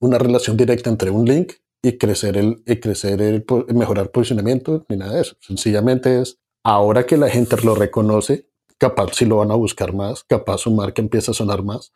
una 0.00 0.18
relación 0.18 0.56
directa 0.56 0.90
entre 0.90 1.10
un 1.10 1.24
link 1.24 1.52
y 1.82 1.96
crecer 1.96 2.36
el, 2.36 2.62
y 2.66 2.76
crecer 2.76 3.22
el, 3.22 3.44
mejorar 3.68 4.10
posicionamiento 4.10 4.84
ni 4.88 4.96
nada 4.96 5.14
de 5.14 5.20
eso. 5.22 5.36
Sencillamente 5.40 6.20
es 6.20 6.38
ahora 6.64 7.06
que 7.06 7.16
la 7.16 7.30
gente 7.30 7.56
lo 7.62 7.74
reconoce, 7.76 8.48
capaz 8.78 9.14
si 9.14 9.24
lo 9.24 9.36
van 9.36 9.52
a 9.52 9.54
buscar 9.54 9.92
más, 9.92 10.24
capaz 10.24 10.58
su 10.58 10.72
marca 10.72 11.00
empieza 11.00 11.30
a 11.30 11.34
sonar 11.34 11.62
más, 11.62 11.92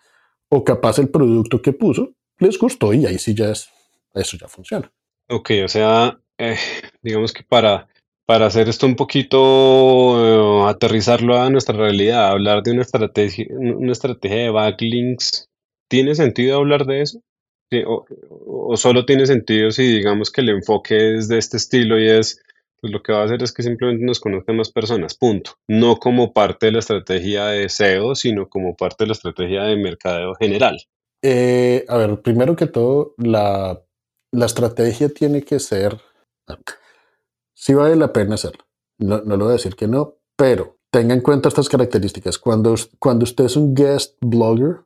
o 0.49 0.62
capaz 0.62 0.99
el 0.99 1.09
producto 1.09 1.61
que 1.61 1.73
puso 1.73 2.14
les 2.38 2.59
gustó 2.59 2.92
y 2.92 3.07
ahí 3.07 3.19
sí 3.19 3.35
ya 3.35 3.50
es 3.50 3.69
eso 4.14 4.37
ya 4.37 4.49
funciona. 4.49 4.90
Ok, 5.28 5.50
o 5.64 5.69
sea, 5.69 6.19
eh, 6.38 6.57
digamos 7.02 7.33
que 7.33 7.42
para, 7.42 7.88
para 8.26 8.47
hacer 8.47 8.69
esto 8.69 8.87
un 8.87 8.97
poquito, 8.97 10.66
eh, 10.66 10.71
aterrizarlo 10.71 11.40
a 11.40 11.50
nuestra 11.50 11.76
realidad, 11.76 12.28
hablar 12.28 12.62
de 12.62 12.73
una 12.73 12.83
estrategia, 12.83 13.47
una 13.50 13.92
estrategia 13.92 14.38
de 14.38 14.50
backlinks, 14.50 15.49
¿tiene 15.88 16.14
sentido 16.14 16.59
hablar 16.59 16.87
de 16.87 17.02
eso? 17.02 17.21
o, 17.87 18.76
solo 18.76 19.07
tiene 19.07 19.26
sentido 19.26 19.71
si 19.71 19.97
digamos 19.97 20.31
que 20.31 20.42
el 20.42 20.50
enfoque 20.50 21.16
es 21.16 21.28
de 21.28 21.38
este 21.38 21.57
estilo 21.57 21.99
y 21.99 22.09
es, 22.09 22.42
pues 22.81 22.92
lo 22.92 23.02
que 23.02 23.12
va 23.12 23.23
a 23.23 23.25
hacer 23.25 23.42
es 23.42 23.52
que 23.52 23.62
simplemente 23.62 24.04
nos 24.04 24.21
conozcan 24.21 24.57
más 24.57 24.71
personas, 24.71 25.16
punto. 25.16 25.52
No 25.69 25.97
como 25.97 26.33
parte 26.33 26.66
de 26.66 26.73
la 26.73 26.81
estrategia 26.81 27.47
de 27.47 27.69
SEO, 27.69 28.14
sino 28.14 28.49
como 28.49 28.76
parte 28.76 29.04
de 29.04 29.09
la 29.09 29.12
estrategia 29.12 29.62
de 29.62 29.76
mercadeo 29.76 30.35
general. 30.35 30.78
Eh, 31.23 31.85
a 31.88 31.97
ver, 31.97 32.21
primero 32.21 32.57
que 32.57 32.66
todo, 32.66 33.14
la, 33.16 33.81
la 34.32 34.46
estrategia 34.46 35.08
tiene 35.08 35.42
que 35.42 35.60
ser, 35.60 36.00
sí 37.54 37.74
vale 37.74 37.96
la 37.96 38.12
pena 38.12 38.34
hacerlo, 38.34 38.64
no, 38.98 39.22
no 39.22 39.36
le 39.36 39.44
voy 39.44 39.50
a 39.50 39.56
decir 39.56 39.76
que 39.76 39.86
no, 39.86 40.16
pero 40.36 40.76
tenga 40.92 41.14
en 41.14 41.22
cuenta 41.22 41.48
estas 41.48 41.68
características. 41.68 42.38
Cuando, 42.38 42.72
usted 42.72 43.44
es 43.44 43.56
un 43.56 43.74
guest 43.74 44.16
blogger 44.20 44.84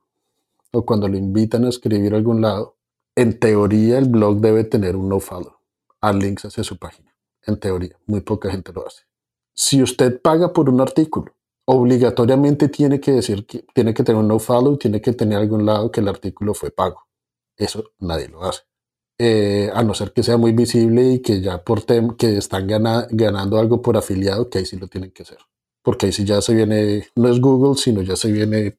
o 0.73 0.87
cuando 0.87 1.09
lo 1.09 1.17
invitan 1.17 1.65
a 1.65 1.69
escribir 1.69 2.15
a 2.15 2.17
algún 2.17 2.41
lado, 2.41 2.77
en 3.17 3.39
teoría 3.41 3.99
el 3.99 4.09
blog 4.09 4.41
debe 4.41 4.65
tener 4.65 4.95
un 4.95 5.09
no-follow 5.09 5.59
a 6.01 6.13
links 6.13 6.45
hacia 6.45 6.63
su 6.63 6.79
página. 6.79 7.15
En 7.45 7.59
teoría, 7.59 7.97
muy 8.07 8.21
poca 8.21 8.51
gente 8.51 8.73
lo 8.73 8.87
hace. 8.87 9.03
Si 9.53 9.83
usted 9.83 10.21
paga 10.21 10.53
por 10.53 10.71
un 10.71 10.81
artículo, 10.81 11.35
obligatoriamente 11.65 12.69
tiene 12.69 13.01
que 13.01 13.13
decir 13.13 13.47
que 13.47 13.65
tiene 13.75 13.93
que 13.93 14.05
tener 14.05 14.21
un 14.21 14.29
no-follow 14.29 14.75
y 14.75 14.79
tiene 14.79 15.01
que 15.01 15.13
tener 15.13 15.39
algún 15.39 15.67
lado 15.67 15.91
que 15.91 16.01
el 16.01 16.09
artículo 16.09 16.55
fue 16.55 16.71
pago. 16.71 17.07
Eso 17.57 17.83
nadie 17.99 18.29
lo 18.29 18.45
hace. 18.45 18.63
Eh, 19.19 19.71
a 19.73 19.83
no 19.83 19.95
ser 19.95 20.13
que 20.13 20.23
sea 20.23 20.37
muy 20.37 20.53
visible 20.53 21.15
y 21.15 21.21
que 21.21 21.41
ya 21.41 21.65
por 21.65 21.87
que 22.17 22.37
están 22.37 22.67
ganando 22.67 23.59
algo 23.59 23.81
por 23.81 23.97
afiliado, 23.97 24.51
que 24.51 24.59
ahí 24.59 24.67
sí 24.67 24.77
lo 24.77 24.89
tienen 24.89 25.11
que 25.11 25.23
hacer. 25.23 25.39
Porque 25.83 26.07
ahí 26.07 26.13
sí 26.13 26.25
ya 26.25 26.43
se 26.43 26.55
viene, 26.55 27.09
no 27.15 27.31
es 27.31 27.41
Google, 27.41 27.81
sino 27.81 28.03
ya 28.03 28.17
se 28.17 28.31
viene 28.31 28.79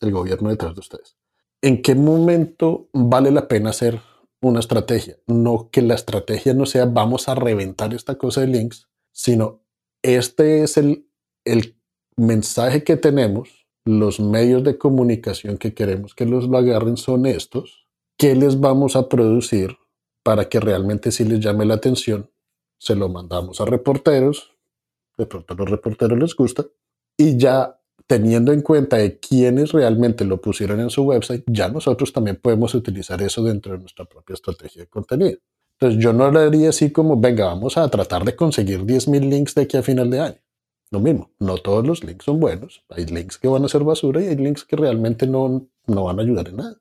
el 0.00 0.10
gobierno 0.12 0.50
detrás 0.50 0.74
de 0.74 0.80
ustedes. 0.80 1.16
¿En 1.62 1.80
qué 1.80 1.94
momento 1.94 2.88
vale 2.92 3.30
la 3.30 3.48
pena 3.48 3.70
hacer 3.70 4.00
una 4.42 4.60
estrategia? 4.60 5.16
No 5.26 5.70
que 5.70 5.80
la 5.80 5.94
estrategia 5.94 6.52
no 6.52 6.66
sea 6.66 6.84
vamos 6.84 7.28
a 7.28 7.34
reventar 7.34 7.94
esta 7.94 8.16
cosa 8.16 8.42
de 8.42 8.48
links, 8.48 8.88
sino 9.12 9.62
este 10.02 10.62
es 10.62 10.76
el, 10.76 11.06
el 11.44 11.76
mensaje 12.16 12.84
que 12.84 12.96
tenemos, 12.96 13.66
los 13.86 14.20
medios 14.20 14.62
de 14.62 14.76
comunicación 14.76 15.56
que 15.56 15.72
queremos 15.72 16.14
que 16.14 16.26
los 16.26 16.48
lo 16.48 16.58
agarren 16.58 16.98
son 16.98 17.24
estos 17.24 17.79
¿Qué 18.20 18.34
les 18.34 18.60
vamos 18.60 18.96
a 18.96 19.08
producir 19.08 19.78
para 20.22 20.46
que 20.50 20.60
realmente 20.60 21.10
sí 21.10 21.24
les 21.24 21.40
llame 21.40 21.64
la 21.64 21.72
atención? 21.72 22.28
Se 22.76 22.94
lo 22.94 23.08
mandamos 23.08 23.62
a 23.62 23.64
reporteros, 23.64 24.52
de 25.16 25.24
pronto 25.24 25.54
a 25.54 25.56
los 25.56 25.70
reporteros 25.70 26.18
les 26.18 26.36
gusta, 26.36 26.66
y 27.16 27.38
ya 27.38 27.80
teniendo 28.06 28.52
en 28.52 28.60
cuenta 28.60 28.98
de 28.98 29.18
quiénes 29.18 29.72
realmente 29.72 30.26
lo 30.26 30.38
pusieron 30.38 30.80
en 30.80 30.90
su 30.90 31.04
website, 31.04 31.44
ya 31.46 31.70
nosotros 31.70 32.12
también 32.12 32.36
podemos 32.36 32.74
utilizar 32.74 33.22
eso 33.22 33.42
dentro 33.42 33.72
de 33.72 33.78
nuestra 33.78 34.04
propia 34.04 34.34
estrategia 34.34 34.82
de 34.82 34.88
contenido. 34.88 35.38
Entonces 35.78 35.98
yo 35.98 36.12
no 36.12 36.30
le 36.30 36.40
haría 36.40 36.68
así 36.68 36.92
como, 36.92 37.18
venga, 37.18 37.46
vamos 37.46 37.78
a 37.78 37.88
tratar 37.88 38.26
de 38.26 38.36
conseguir 38.36 38.84
10.000 38.84 39.30
links 39.30 39.54
de 39.54 39.62
aquí 39.62 39.78
a 39.78 39.82
final 39.82 40.10
de 40.10 40.20
año. 40.20 40.38
Lo 40.90 41.00
mismo, 41.00 41.30
no 41.38 41.56
todos 41.56 41.86
los 41.86 42.04
links 42.04 42.26
son 42.26 42.38
buenos. 42.38 42.84
Hay 42.90 43.06
links 43.06 43.38
que 43.38 43.48
van 43.48 43.64
a 43.64 43.68
ser 43.68 43.82
basura 43.82 44.20
y 44.20 44.26
hay 44.26 44.36
links 44.36 44.66
que 44.66 44.76
realmente 44.76 45.26
no, 45.26 45.70
no 45.86 46.04
van 46.04 46.18
a 46.18 46.22
ayudar 46.22 46.48
en 46.48 46.56
nada. 46.56 46.76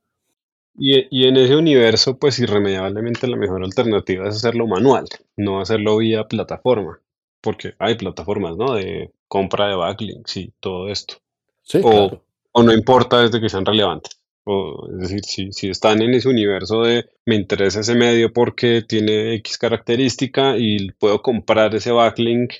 Y, 0.80 1.28
en 1.28 1.38
ese 1.38 1.56
universo, 1.56 2.18
pues 2.18 2.40
irremediablemente 2.40 3.28
la 3.28 3.36
mejor 3.36 3.64
alternativa 3.64 4.28
es 4.28 4.38
hacerlo 4.38 4.66
manual, 4.66 5.06
no 5.36 5.60
hacerlo 5.60 5.98
vía 5.98 6.28
plataforma, 6.28 7.00
porque 7.42 7.74
hay 7.80 7.96
plataformas, 7.96 8.56
¿no? 8.56 8.74
De 8.76 9.12
compra 9.28 9.68
de 9.68 9.76
backlinks 9.76 10.38
y 10.38 10.54
todo 10.60 10.90
esto. 10.90 11.16
Sí, 11.64 11.80
o, 11.80 11.90
claro. 11.90 12.24
o 12.54 12.64
no 12.64 12.74
importa 12.74 13.22
desde 13.22 13.42
que 13.42 13.50
sean 13.50 13.66
relevantes. 13.66 14.20
O, 14.46 14.88
es 14.94 15.00
decir, 15.00 15.26
si, 15.26 15.52
si 15.52 15.70
están 15.70 16.02
en 16.02 16.14
ese 16.14 16.30
universo 16.30 16.84
de 16.84 17.06
me 17.26 17.36
interesa 17.36 17.82
ese 17.82 17.96
medio 17.96 18.32
porque 18.32 18.82
tiene 18.82 19.36
X 19.36 19.58
característica 19.58 20.58
y 20.58 20.92
puedo 20.92 21.22
comprar 21.22 21.76
ese 21.76 21.92
backlink, 21.92 22.54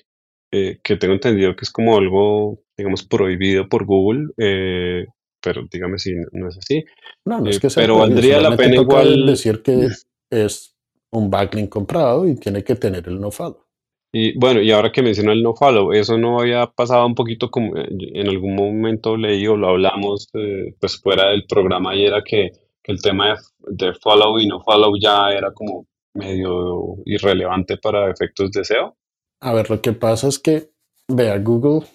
eh, 0.52 0.80
que 0.84 0.98
tengo 0.98 1.14
entendido 1.14 1.56
que 1.56 1.64
es 1.64 1.72
como 1.72 1.98
algo, 1.98 2.60
digamos, 2.76 3.04
prohibido 3.04 3.70
por 3.70 3.86
Google, 3.86 4.30
eh, 4.38 5.06
pero 5.42 5.64
dígame 5.72 5.98
si 6.00 6.14
no 6.32 6.50
es 6.50 6.58
así. 6.58 6.84
No, 7.26 7.40
no 7.40 7.50
es 7.50 7.58
eh, 7.58 7.60
que 7.60 7.70
sea 7.70 7.84
pero 7.84 7.98
valdría 7.98 8.40
la 8.40 8.56
pena 8.56 8.76
igual 8.76 9.26
decir 9.26 9.62
que 9.62 9.90
es 10.30 10.76
un 11.12 11.30
backlink 11.30 11.70
comprado 11.70 12.28
y 12.28 12.36
tiene 12.36 12.64
que 12.64 12.76
tener 12.76 13.08
el 13.08 13.20
no 13.20 13.32
follow. 13.32 13.66
Y 14.12 14.38
bueno, 14.40 14.62
y 14.62 14.72
ahora 14.72 14.92
que 14.92 15.04
mencionó 15.04 15.32
el 15.32 15.44
no 15.44 15.54
follow, 15.54 15.94
eso 15.94 16.18
no 16.18 16.40
había 16.40 16.66
pasado 16.66 17.06
un 17.06 17.14
poquito 17.14 17.52
como 17.52 17.78
eh, 17.78 17.88
en 17.90 18.28
algún 18.28 18.56
momento 18.56 19.16
leí 19.16 19.46
o 19.46 19.56
lo 19.56 19.70
hablamos 19.70 20.30
eh, 20.34 20.74
pues 20.80 21.00
fuera 21.00 21.30
del 21.30 21.46
programa 21.48 21.96
y 21.96 22.06
era 22.06 22.24
que, 22.24 22.52
el 22.86 23.00
tema 23.04 23.38
de, 23.68 23.94
follow 23.94 24.40
y 24.40 24.48
no 24.48 24.62
follow 24.64 24.94
ya 25.00 25.30
era 25.30 25.52
como 25.54 25.86
medio 26.16 26.96
irrelevante 27.06 27.78
para 27.78 28.10
efectos 28.10 28.50
de 28.50 28.66
SEO. 28.66 28.98
A 29.42 29.54
ver, 29.54 29.70
lo 29.70 29.80
que 29.80 29.94
pasa 29.94 30.28
es 30.28 30.40
que, 30.40 30.72
vea, 31.08 31.38
Google, 31.38 31.86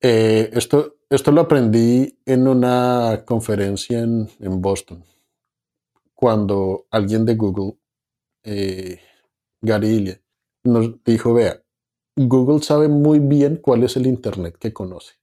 esto 0.00 0.96
esto 1.08 1.30
lo 1.30 1.42
aprendí 1.42 2.18
en 2.26 2.48
una 2.48 3.22
conferencia 3.24 4.00
en, 4.00 4.28
Boston, 4.60 5.04
cuando 6.14 6.86
alguien 6.90 7.24
de 7.24 7.36
Google, 7.36 7.78
eh, 8.42 9.00
Gary 9.60 10.18
nos 10.64 11.04
dijo, 11.04 11.34
vea, 11.34 11.62
Google 12.16 12.60
sabe 12.62 12.88
muy 12.88 13.20
bien 13.20 13.56
cuál 13.56 13.84
es 13.84 13.96
el 13.96 14.06
Internet 14.06 14.56
que 14.58 14.72
conoce. 14.72 15.14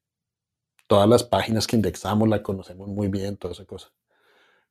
Todas 0.88 1.10
las 1.10 1.24
páginas 1.24 1.68
que 1.68 1.75
indexamos 1.75 2.30
la 2.30 2.44
conocemos 2.44 2.88
muy 2.88 3.10
bien, 3.10 3.36
toda 3.36 3.53
esa 3.53 3.65
cosa. 3.65 3.92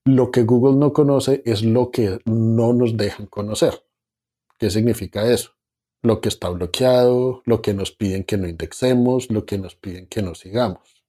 Lo 0.05 0.31
que 0.31 0.45
Google 0.45 0.79
no 0.79 0.95
conoce 0.95 1.43
es 1.45 1.63
lo 1.63 1.91
que 1.91 2.21
no 2.25 2.73
nos 2.73 2.97
dejan 2.97 3.27
conocer. 3.27 3.85
¿Qué 4.59 4.71
significa 4.71 5.31
eso? 5.31 5.53
Lo 6.03 6.21
que 6.21 6.29
está 6.29 6.49
bloqueado, 6.49 7.43
lo 7.45 7.63
que 7.63 7.75
nos 7.75 7.93
piden 7.93 8.25
que 8.25 8.37
no 8.37 8.49
indexemos, 8.49 9.31
lo 9.31 9.47
que 9.47 9.59
nos 9.59 9.77
piden 9.77 10.07
que 10.07 10.23
no 10.23 10.35
sigamos. 10.35 11.03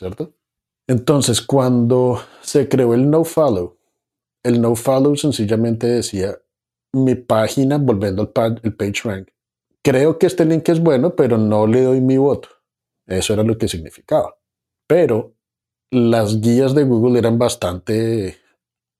¿cierto? 0.00 0.34
Entonces, 0.88 1.40
cuando 1.40 2.20
se 2.40 2.68
creó 2.68 2.94
el 2.94 3.10
nofollow, 3.10 3.78
el 4.42 4.60
nofollow 4.60 5.14
sencillamente 5.16 5.86
decía 5.86 6.38
mi 6.92 7.14
página, 7.14 7.78
volviendo 7.78 8.32
al 8.34 8.60
el 8.64 8.74
page 8.74 9.02
rank, 9.04 9.28
creo 9.84 10.18
que 10.18 10.26
este 10.26 10.44
link 10.44 10.68
es 10.68 10.80
bueno, 10.80 11.14
pero 11.14 11.38
no 11.38 11.66
le 11.66 11.82
doy 11.82 12.00
mi 12.00 12.16
voto. 12.16 12.48
Eso 13.06 13.34
era 13.34 13.44
lo 13.44 13.56
que 13.58 13.68
significaba. 13.68 14.36
Pero 14.88 15.36
las 15.92 16.40
guías 16.40 16.74
de 16.74 16.84
Google 16.84 17.18
eran 17.18 17.38
bastante 17.38 18.38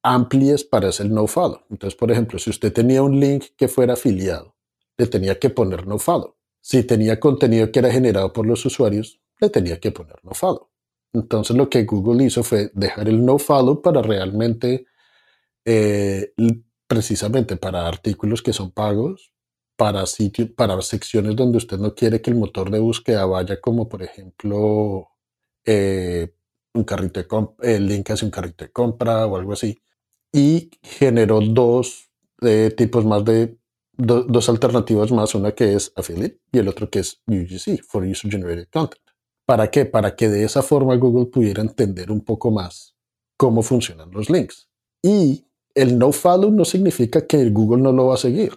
amplias 0.02 0.62
para 0.64 0.88
hacer 0.88 1.10
nofollow. 1.10 1.62
Entonces, 1.70 1.98
por 1.98 2.12
ejemplo, 2.12 2.38
si 2.38 2.50
usted 2.50 2.72
tenía 2.72 3.02
un 3.02 3.18
link 3.18 3.46
que 3.56 3.68
fuera 3.68 3.94
afiliado, 3.94 4.54
le 4.96 5.06
tenía 5.06 5.38
que 5.38 5.50
poner 5.50 5.86
nofollow. 5.86 6.36
Si 6.60 6.84
tenía 6.84 7.18
contenido 7.18 7.72
que 7.72 7.78
era 7.78 7.90
generado 7.90 8.32
por 8.32 8.46
los 8.46 8.64
usuarios, 8.66 9.20
le 9.40 9.48
tenía 9.50 9.80
que 9.80 9.92
poner 9.92 10.16
nofollow. 10.22 10.68
Entonces 11.12 11.56
lo 11.56 11.68
que 11.68 11.84
Google 11.84 12.24
hizo 12.24 12.42
fue 12.42 12.70
dejar 12.74 13.08
el 13.08 13.24
no 13.24 13.38
follow 13.38 13.82
para 13.82 14.02
realmente, 14.02 14.86
eh, 15.64 16.32
precisamente 16.86 17.56
para 17.56 17.86
artículos 17.86 18.42
que 18.42 18.52
son 18.52 18.70
pagos, 18.70 19.32
para 19.76 20.06
sitios, 20.06 20.50
para 20.50 20.80
secciones 20.82 21.36
donde 21.36 21.58
usted 21.58 21.78
no 21.78 21.94
quiere 21.94 22.20
que 22.20 22.30
el 22.30 22.36
motor 22.36 22.70
de 22.70 22.78
búsqueda 22.78 23.24
vaya 23.24 23.60
como 23.60 23.88
por 23.88 24.02
ejemplo 24.02 25.08
eh, 25.64 26.34
un 26.74 26.84
carrito 26.84 27.20
de 27.20 27.74
el 27.76 27.86
link 27.86 28.10
hacia 28.10 28.26
un 28.26 28.30
carrito 28.30 28.64
de 28.64 28.72
compra 28.72 29.26
o 29.26 29.36
algo 29.36 29.52
así. 29.52 29.82
Y 30.32 30.70
generó 30.82 31.40
dos 31.40 32.10
eh, 32.42 32.72
tipos 32.76 33.04
más 33.04 33.24
de 33.24 33.58
dos 34.00 34.48
alternativas 34.48 35.12
más, 35.12 35.34
una 35.34 35.52
que 35.52 35.74
es 35.74 35.92
affiliate 35.96 36.40
y 36.52 36.58
el 36.58 36.68
otro 36.68 36.88
que 36.90 37.00
es 37.00 37.20
UGC, 37.26 37.82
for 37.84 38.04
User 38.04 38.30
Generated 38.30 38.68
Content. 38.72 39.02
¿Para 39.46 39.70
qué? 39.70 39.84
Para 39.84 40.14
que 40.14 40.28
de 40.28 40.44
esa 40.44 40.62
forma 40.62 40.96
Google 40.96 41.26
pudiera 41.26 41.60
entender 41.60 42.10
un 42.10 42.20
poco 42.20 42.50
más 42.50 42.94
cómo 43.36 43.62
funcionan 43.62 44.10
los 44.10 44.30
links. 44.30 44.68
Y 45.02 45.44
el 45.74 45.98
no 45.98 46.12
follow 46.12 46.50
no 46.50 46.64
significa 46.64 47.26
que 47.26 47.48
Google 47.50 47.82
no 47.82 47.92
lo 47.92 48.06
va 48.06 48.14
a 48.14 48.18
seguir. 48.18 48.52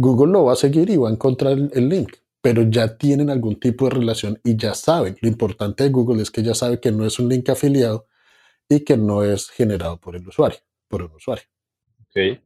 Google 0.00 0.32
lo 0.32 0.44
va 0.44 0.52
a 0.52 0.56
seguir 0.56 0.88
y 0.90 0.96
va 0.96 1.08
a 1.08 1.12
encontrar 1.12 1.58
el, 1.58 1.88
link, 1.88 2.16
pero 2.40 2.62
ya 2.62 2.96
tienen 2.96 3.30
algún 3.30 3.58
tipo 3.58 3.86
de 3.86 3.96
relación 3.96 4.40
y 4.44 4.56
ya 4.56 4.74
saben. 4.74 5.16
Lo 5.20 5.28
importante 5.28 5.84
de 5.84 5.90
Google 5.90 6.22
es 6.22 6.30
que 6.30 6.42
ya 6.42 6.54
sabe 6.54 6.80
que 6.80 6.92
no 6.92 7.04
es 7.04 7.18
un 7.18 7.28
link 7.28 7.48
afiliado 7.48 8.06
y 8.68 8.80
que 8.80 8.96
no 8.96 9.24
es 9.24 9.50
generado 9.50 9.98
por 9.98 10.14
el 10.14 10.26
usuario, 10.26 10.60
por 10.88 11.02
un 11.02 11.12
usuario. 11.12 11.44
Ok. 12.02 12.40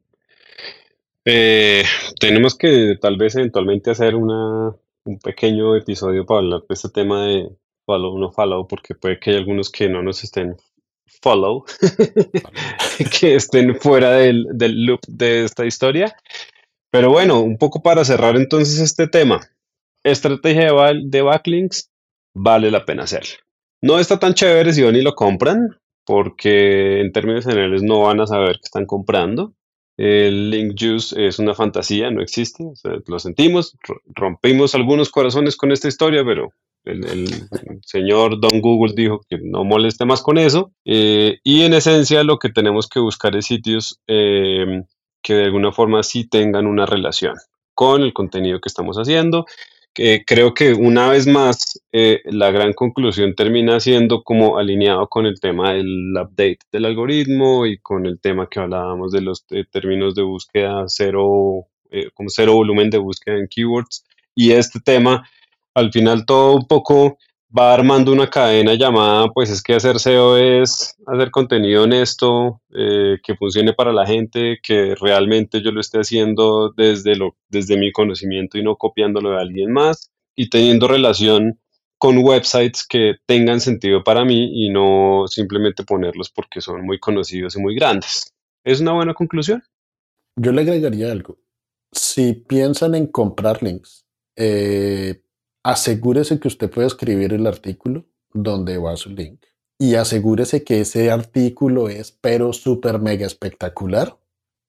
Eh, 1.25 1.83
tenemos 2.19 2.57
que 2.57 2.97
tal 2.99 3.17
vez 3.17 3.35
eventualmente 3.35 3.91
hacer 3.91 4.15
una, 4.15 4.75
un 5.05 5.19
pequeño 5.19 5.75
episodio 5.75 6.25
para 6.25 6.39
hablar 6.39 6.61
de 6.67 6.73
este 6.73 6.89
tema 6.89 7.25
de, 7.25 7.49
follow, 7.85 8.17
no 8.17 8.31
follow, 8.31 8.67
porque 8.67 8.95
puede 8.95 9.19
que 9.19 9.31
hay 9.31 9.37
algunos 9.37 9.69
que 9.69 9.89
no 9.89 10.01
nos 10.01 10.23
estén 10.23 10.55
follow, 11.21 11.65
que 13.19 13.35
estén 13.35 13.75
fuera 13.75 14.11
del, 14.11 14.47
loop 14.85 15.01
de 15.07 15.45
esta 15.45 15.65
historia. 15.65 16.15
Pero 16.91 17.09
bueno, 17.09 17.41
un 17.41 17.57
poco 17.57 17.81
para 17.81 18.05
cerrar 18.05 18.35
entonces 18.35 18.79
este 18.79 19.07
tema. 19.07 19.41
Estrategia 20.03 20.71
de, 21.03 21.21
backlinks, 21.21 21.89
vale 22.35 22.69
la 22.69 22.85
pena 22.85 23.03
hacerla. 23.03 23.35
No 23.81 23.99
está 23.99 24.19
tan 24.19 24.33
chévere 24.33 24.73
si 24.73 24.81
van 24.81 24.95
y 24.95 25.01
lo 25.01 25.15
compran, 25.15 25.77
porque 26.05 27.01
en 27.01 27.11
términos 27.11 27.45
generales 27.45 27.81
no 27.81 28.01
van 28.01 28.19
a 28.19 28.27
saber 28.27 28.57
que 28.57 28.65
están 28.65 28.85
comprando. 28.85 29.53
El 29.97 30.49
link 30.49 30.75
juice 30.77 31.27
es 31.27 31.39
una 31.39 31.53
fantasía, 31.53 32.09
no 32.09 32.21
existe. 32.21 32.63
lo 33.07 33.19
sentimos, 33.19 33.77
rompimos 34.15 34.73
algunos 34.75 35.09
corazones 35.09 35.55
con 35.55 35.71
esta 35.71 35.87
historia, 35.87 36.23
pero 36.25 36.49
el, 36.85 37.27
señor 37.85 38.39
Don 38.39 38.59
Google 38.59 38.93
dijo 38.95 39.21
que 39.29 39.37
no 39.41 39.63
moleste 39.63 40.05
más 40.05 40.21
con 40.21 40.37
eso. 40.37 40.71
Eh, 40.85 41.37
y 41.43 41.61
en 41.61 41.73
esencia 41.73 42.23
lo 42.23 42.39
que 42.39 42.49
tenemos 42.49 42.87
que 42.87 42.99
buscar 42.99 43.35
es 43.35 43.45
sitios 43.45 43.99
eh, 44.07 44.83
que 45.21 45.33
de 45.35 45.43
alguna 45.45 45.71
forma 45.71 46.03
sí 46.03 46.27
tengan 46.27 46.67
una 46.67 46.85
relación 46.85 47.35
con 47.73 48.01
el 48.03 48.13
contenido 48.13 48.59
que 48.59 48.69
estamos 48.69 48.97
haciendo. 48.97 49.45
Que 49.93 50.23
creo 50.25 50.53
que 50.53 50.73
una 50.73 51.09
vez 51.09 51.27
más 51.27 51.79
eh, 51.91 52.21
la 52.25 52.49
gran 52.51 52.73
conclusión 52.73 53.35
termina 53.35 53.79
siendo 53.79 54.23
como 54.23 54.57
alineado 54.57 55.07
con 55.07 55.27
el 55.27 55.39
tema 55.39 55.73
del 55.73 56.13
update 56.17 56.59
del 56.71 56.85
algoritmo 56.85 57.67
y 57.67 57.77
con 57.77 58.07
el 58.07 58.19
tema 58.19 58.47
que 58.49 58.59
hablábamos 58.59 59.11
de 59.11 59.21
los 59.21 59.45
términos 59.71 60.15
de 60.15 60.23
búsqueda 60.23 60.85
cero, 60.87 61.67
como 62.15 62.29
cero 62.29 62.53
volumen 62.53 62.89
de 62.89 62.97
búsqueda 62.97 63.37
en 63.37 63.47
keywords. 63.47 64.03
Y 64.33 64.51
este 64.53 64.79
tema 64.79 65.29
al 65.75 65.91
final 65.91 66.25
todo 66.25 66.55
un 66.55 66.67
poco 66.67 67.17
va 67.57 67.73
armando 67.73 68.11
una 68.11 68.29
cadena 68.29 68.73
llamada, 68.73 69.29
pues 69.29 69.49
es 69.49 69.61
que 69.61 69.75
hacer 69.75 69.99
SEO 69.99 70.37
es 70.37 70.95
hacer 71.05 71.29
contenido 71.29 71.83
honesto, 71.83 72.61
eh, 72.75 73.17
que 73.23 73.35
funcione 73.35 73.73
para 73.73 73.93
la 73.93 74.05
gente, 74.05 74.59
que 74.61 74.95
realmente 74.95 75.61
yo 75.61 75.71
lo 75.71 75.79
esté 75.79 75.99
haciendo 75.99 76.73
desde, 76.75 77.15
lo, 77.15 77.35
desde 77.49 77.77
mi 77.77 77.91
conocimiento 77.91 78.57
y 78.57 78.63
no 78.63 78.75
copiándolo 78.75 79.31
de 79.31 79.41
alguien 79.41 79.71
más, 79.71 80.11
y 80.35 80.49
teniendo 80.49 80.87
relación 80.87 81.59
con 81.99 82.17
websites 82.17 82.85
que 82.87 83.15
tengan 83.25 83.61
sentido 83.61 84.03
para 84.03 84.25
mí 84.25 84.65
y 84.65 84.69
no 84.69 85.25
simplemente 85.27 85.83
ponerlos 85.83 86.29
porque 86.29 86.59
son 86.59 86.85
muy 86.85 86.99
conocidos 86.99 87.55
y 87.55 87.59
muy 87.61 87.75
grandes. 87.75 88.33
¿Es 88.65 88.81
una 88.81 88.93
buena 88.93 89.13
conclusión? 89.13 89.63
Yo 90.35 90.51
le 90.51 90.61
agregaría 90.61 91.11
algo. 91.11 91.37
Si 91.91 92.33
piensan 92.33 92.95
en 92.95 93.07
comprar 93.07 93.61
links, 93.61 94.05
eh, 94.35 95.21
asegúrese 95.63 96.39
que 96.39 96.49
usted 96.49 96.69
puede 96.69 96.87
escribir 96.87 97.33
el 97.33 97.47
artículo 97.47 98.05
donde 98.33 98.77
va 98.77 98.97
su 98.97 99.09
link 99.09 99.39
y 99.79 99.95
asegúrese 99.95 100.63
que 100.63 100.81
ese 100.81 101.09
artículo 101.09 101.89
es 101.89 102.11
pero 102.11 102.53
súper 102.53 102.99
mega 102.99 103.25
espectacular 103.25 104.17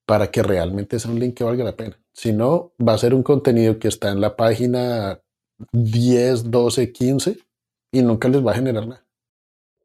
para 0.07 0.31
que 0.31 0.43
realmente 0.43 0.99
sea 0.99 1.11
un 1.11 1.19
link 1.19 1.35
que 1.35 1.45
valga 1.45 1.65
la 1.65 1.77
pena. 1.77 1.99
Si 2.13 2.33
no, 2.33 2.73
va 2.81 2.95
a 2.95 2.99
ser 2.99 3.15
un 3.15 3.23
contenido 3.23 3.79
que 3.79 3.89
está 3.89 4.11
en 4.11 4.21
la 4.21 4.37
página 4.37 5.21
10, 5.73 6.51
12, 6.51 6.93
15 6.93 7.39
y 7.93 8.03
nunca 8.03 8.29
les 8.29 8.45
va 8.45 8.53
a 8.53 8.57
generar 8.57 8.87
nada. 8.87 9.05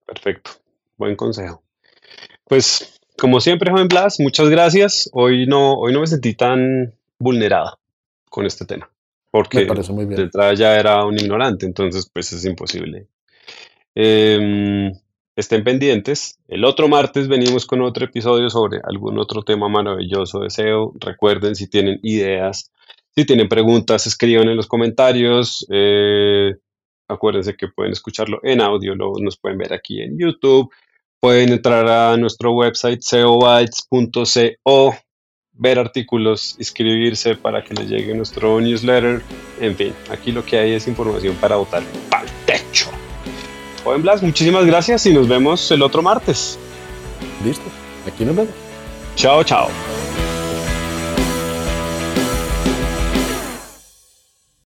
Perfecto, 0.05 0.51
buen 0.97 1.15
consejo. 1.15 1.61
Pues 2.45 2.99
como 3.17 3.39
siempre, 3.39 3.71
Juan 3.71 3.87
Blas, 3.87 4.19
muchas 4.19 4.49
gracias. 4.49 5.09
Hoy 5.13 5.45
no, 5.47 5.73
hoy 5.73 5.93
no 5.93 6.01
me 6.01 6.07
sentí 6.07 6.33
tan 6.33 6.93
vulnerada 7.19 7.77
con 8.29 8.45
este 8.45 8.65
tema 8.65 8.89
porque 9.31 9.65
de 9.65 10.21
entrada 10.21 10.53
ya 10.53 10.79
era 10.79 11.05
un 11.05 11.17
ignorante, 11.17 11.65
entonces 11.65 12.09
pues 12.11 12.31
es 12.33 12.45
imposible. 12.45 13.07
Em, 13.95 14.91
estén 15.35 15.63
pendientes. 15.63 16.39
El 16.47 16.65
otro 16.65 16.87
martes 16.87 17.27
venimos 17.27 17.65
con 17.65 17.81
otro 17.81 18.05
episodio 18.05 18.49
sobre 18.49 18.79
algún 18.83 19.19
otro 19.19 19.43
tema 19.43 19.69
maravilloso 19.69 20.39
de 20.39 20.49
SEO. 20.49 20.93
Recuerden 20.99 21.55
si 21.55 21.67
tienen 21.69 21.99
ideas, 22.03 22.71
si 23.15 23.25
tienen 23.25 23.47
preguntas, 23.49 24.07
escriban 24.07 24.49
en 24.49 24.57
los 24.57 24.67
comentarios. 24.67 25.65
Eh, 25.69 26.55
acuérdense 27.07 27.55
que 27.55 27.67
pueden 27.67 27.91
escucharlo 27.91 28.39
en 28.43 28.61
audio, 28.61 28.95
lo, 28.95 29.13
nos 29.19 29.37
pueden 29.37 29.57
ver 29.57 29.73
aquí 29.73 30.01
en 30.01 30.17
YouTube. 30.17 30.71
Pueden 31.19 31.49
entrar 31.49 31.87
a 31.87 32.17
nuestro 32.17 32.53
website 32.53 33.01
seobytes.co 33.01 34.95
ver 35.59 35.77
artículos, 35.77 36.55
inscribirse 36.57 37.35
para 37.35 37.63
que 37.63 37.73
les 37.75 37.89
llegue 37.89 38.15
nuestro 38.15 38.59
newsletter. 38.59 39.21
En 39.59 39.75
fin, 39.75 39.93
aquí 40.09 40.31
lo 40.31 40.43
que 40.43 40.57
hay 40.57 40.71
es 40.71 40.87
información 40.87 41.35
para 41.35 41.57
votar 41.57 41.83
para 42.09 42.23
el 42.23 42.29
techo. 42.45 42.89
Joven 43.83 44.01
Blas, 44.01 44.23
muchísimas 44.23 44.65
gracias 44.65 45.05
y 45.05 45.13
nos 45.13 45.27
vemos 45.27 45.69
el 45.69 45.81
otro 45.83 46.01
martes. 46.01 46.57
Listo, 47.45 47.65
aquí 48.07 48.25
nos 48.25 48.35
vemos. 48.35 48.53
Chao, 49.15 49.43
chao. 49.43 49.69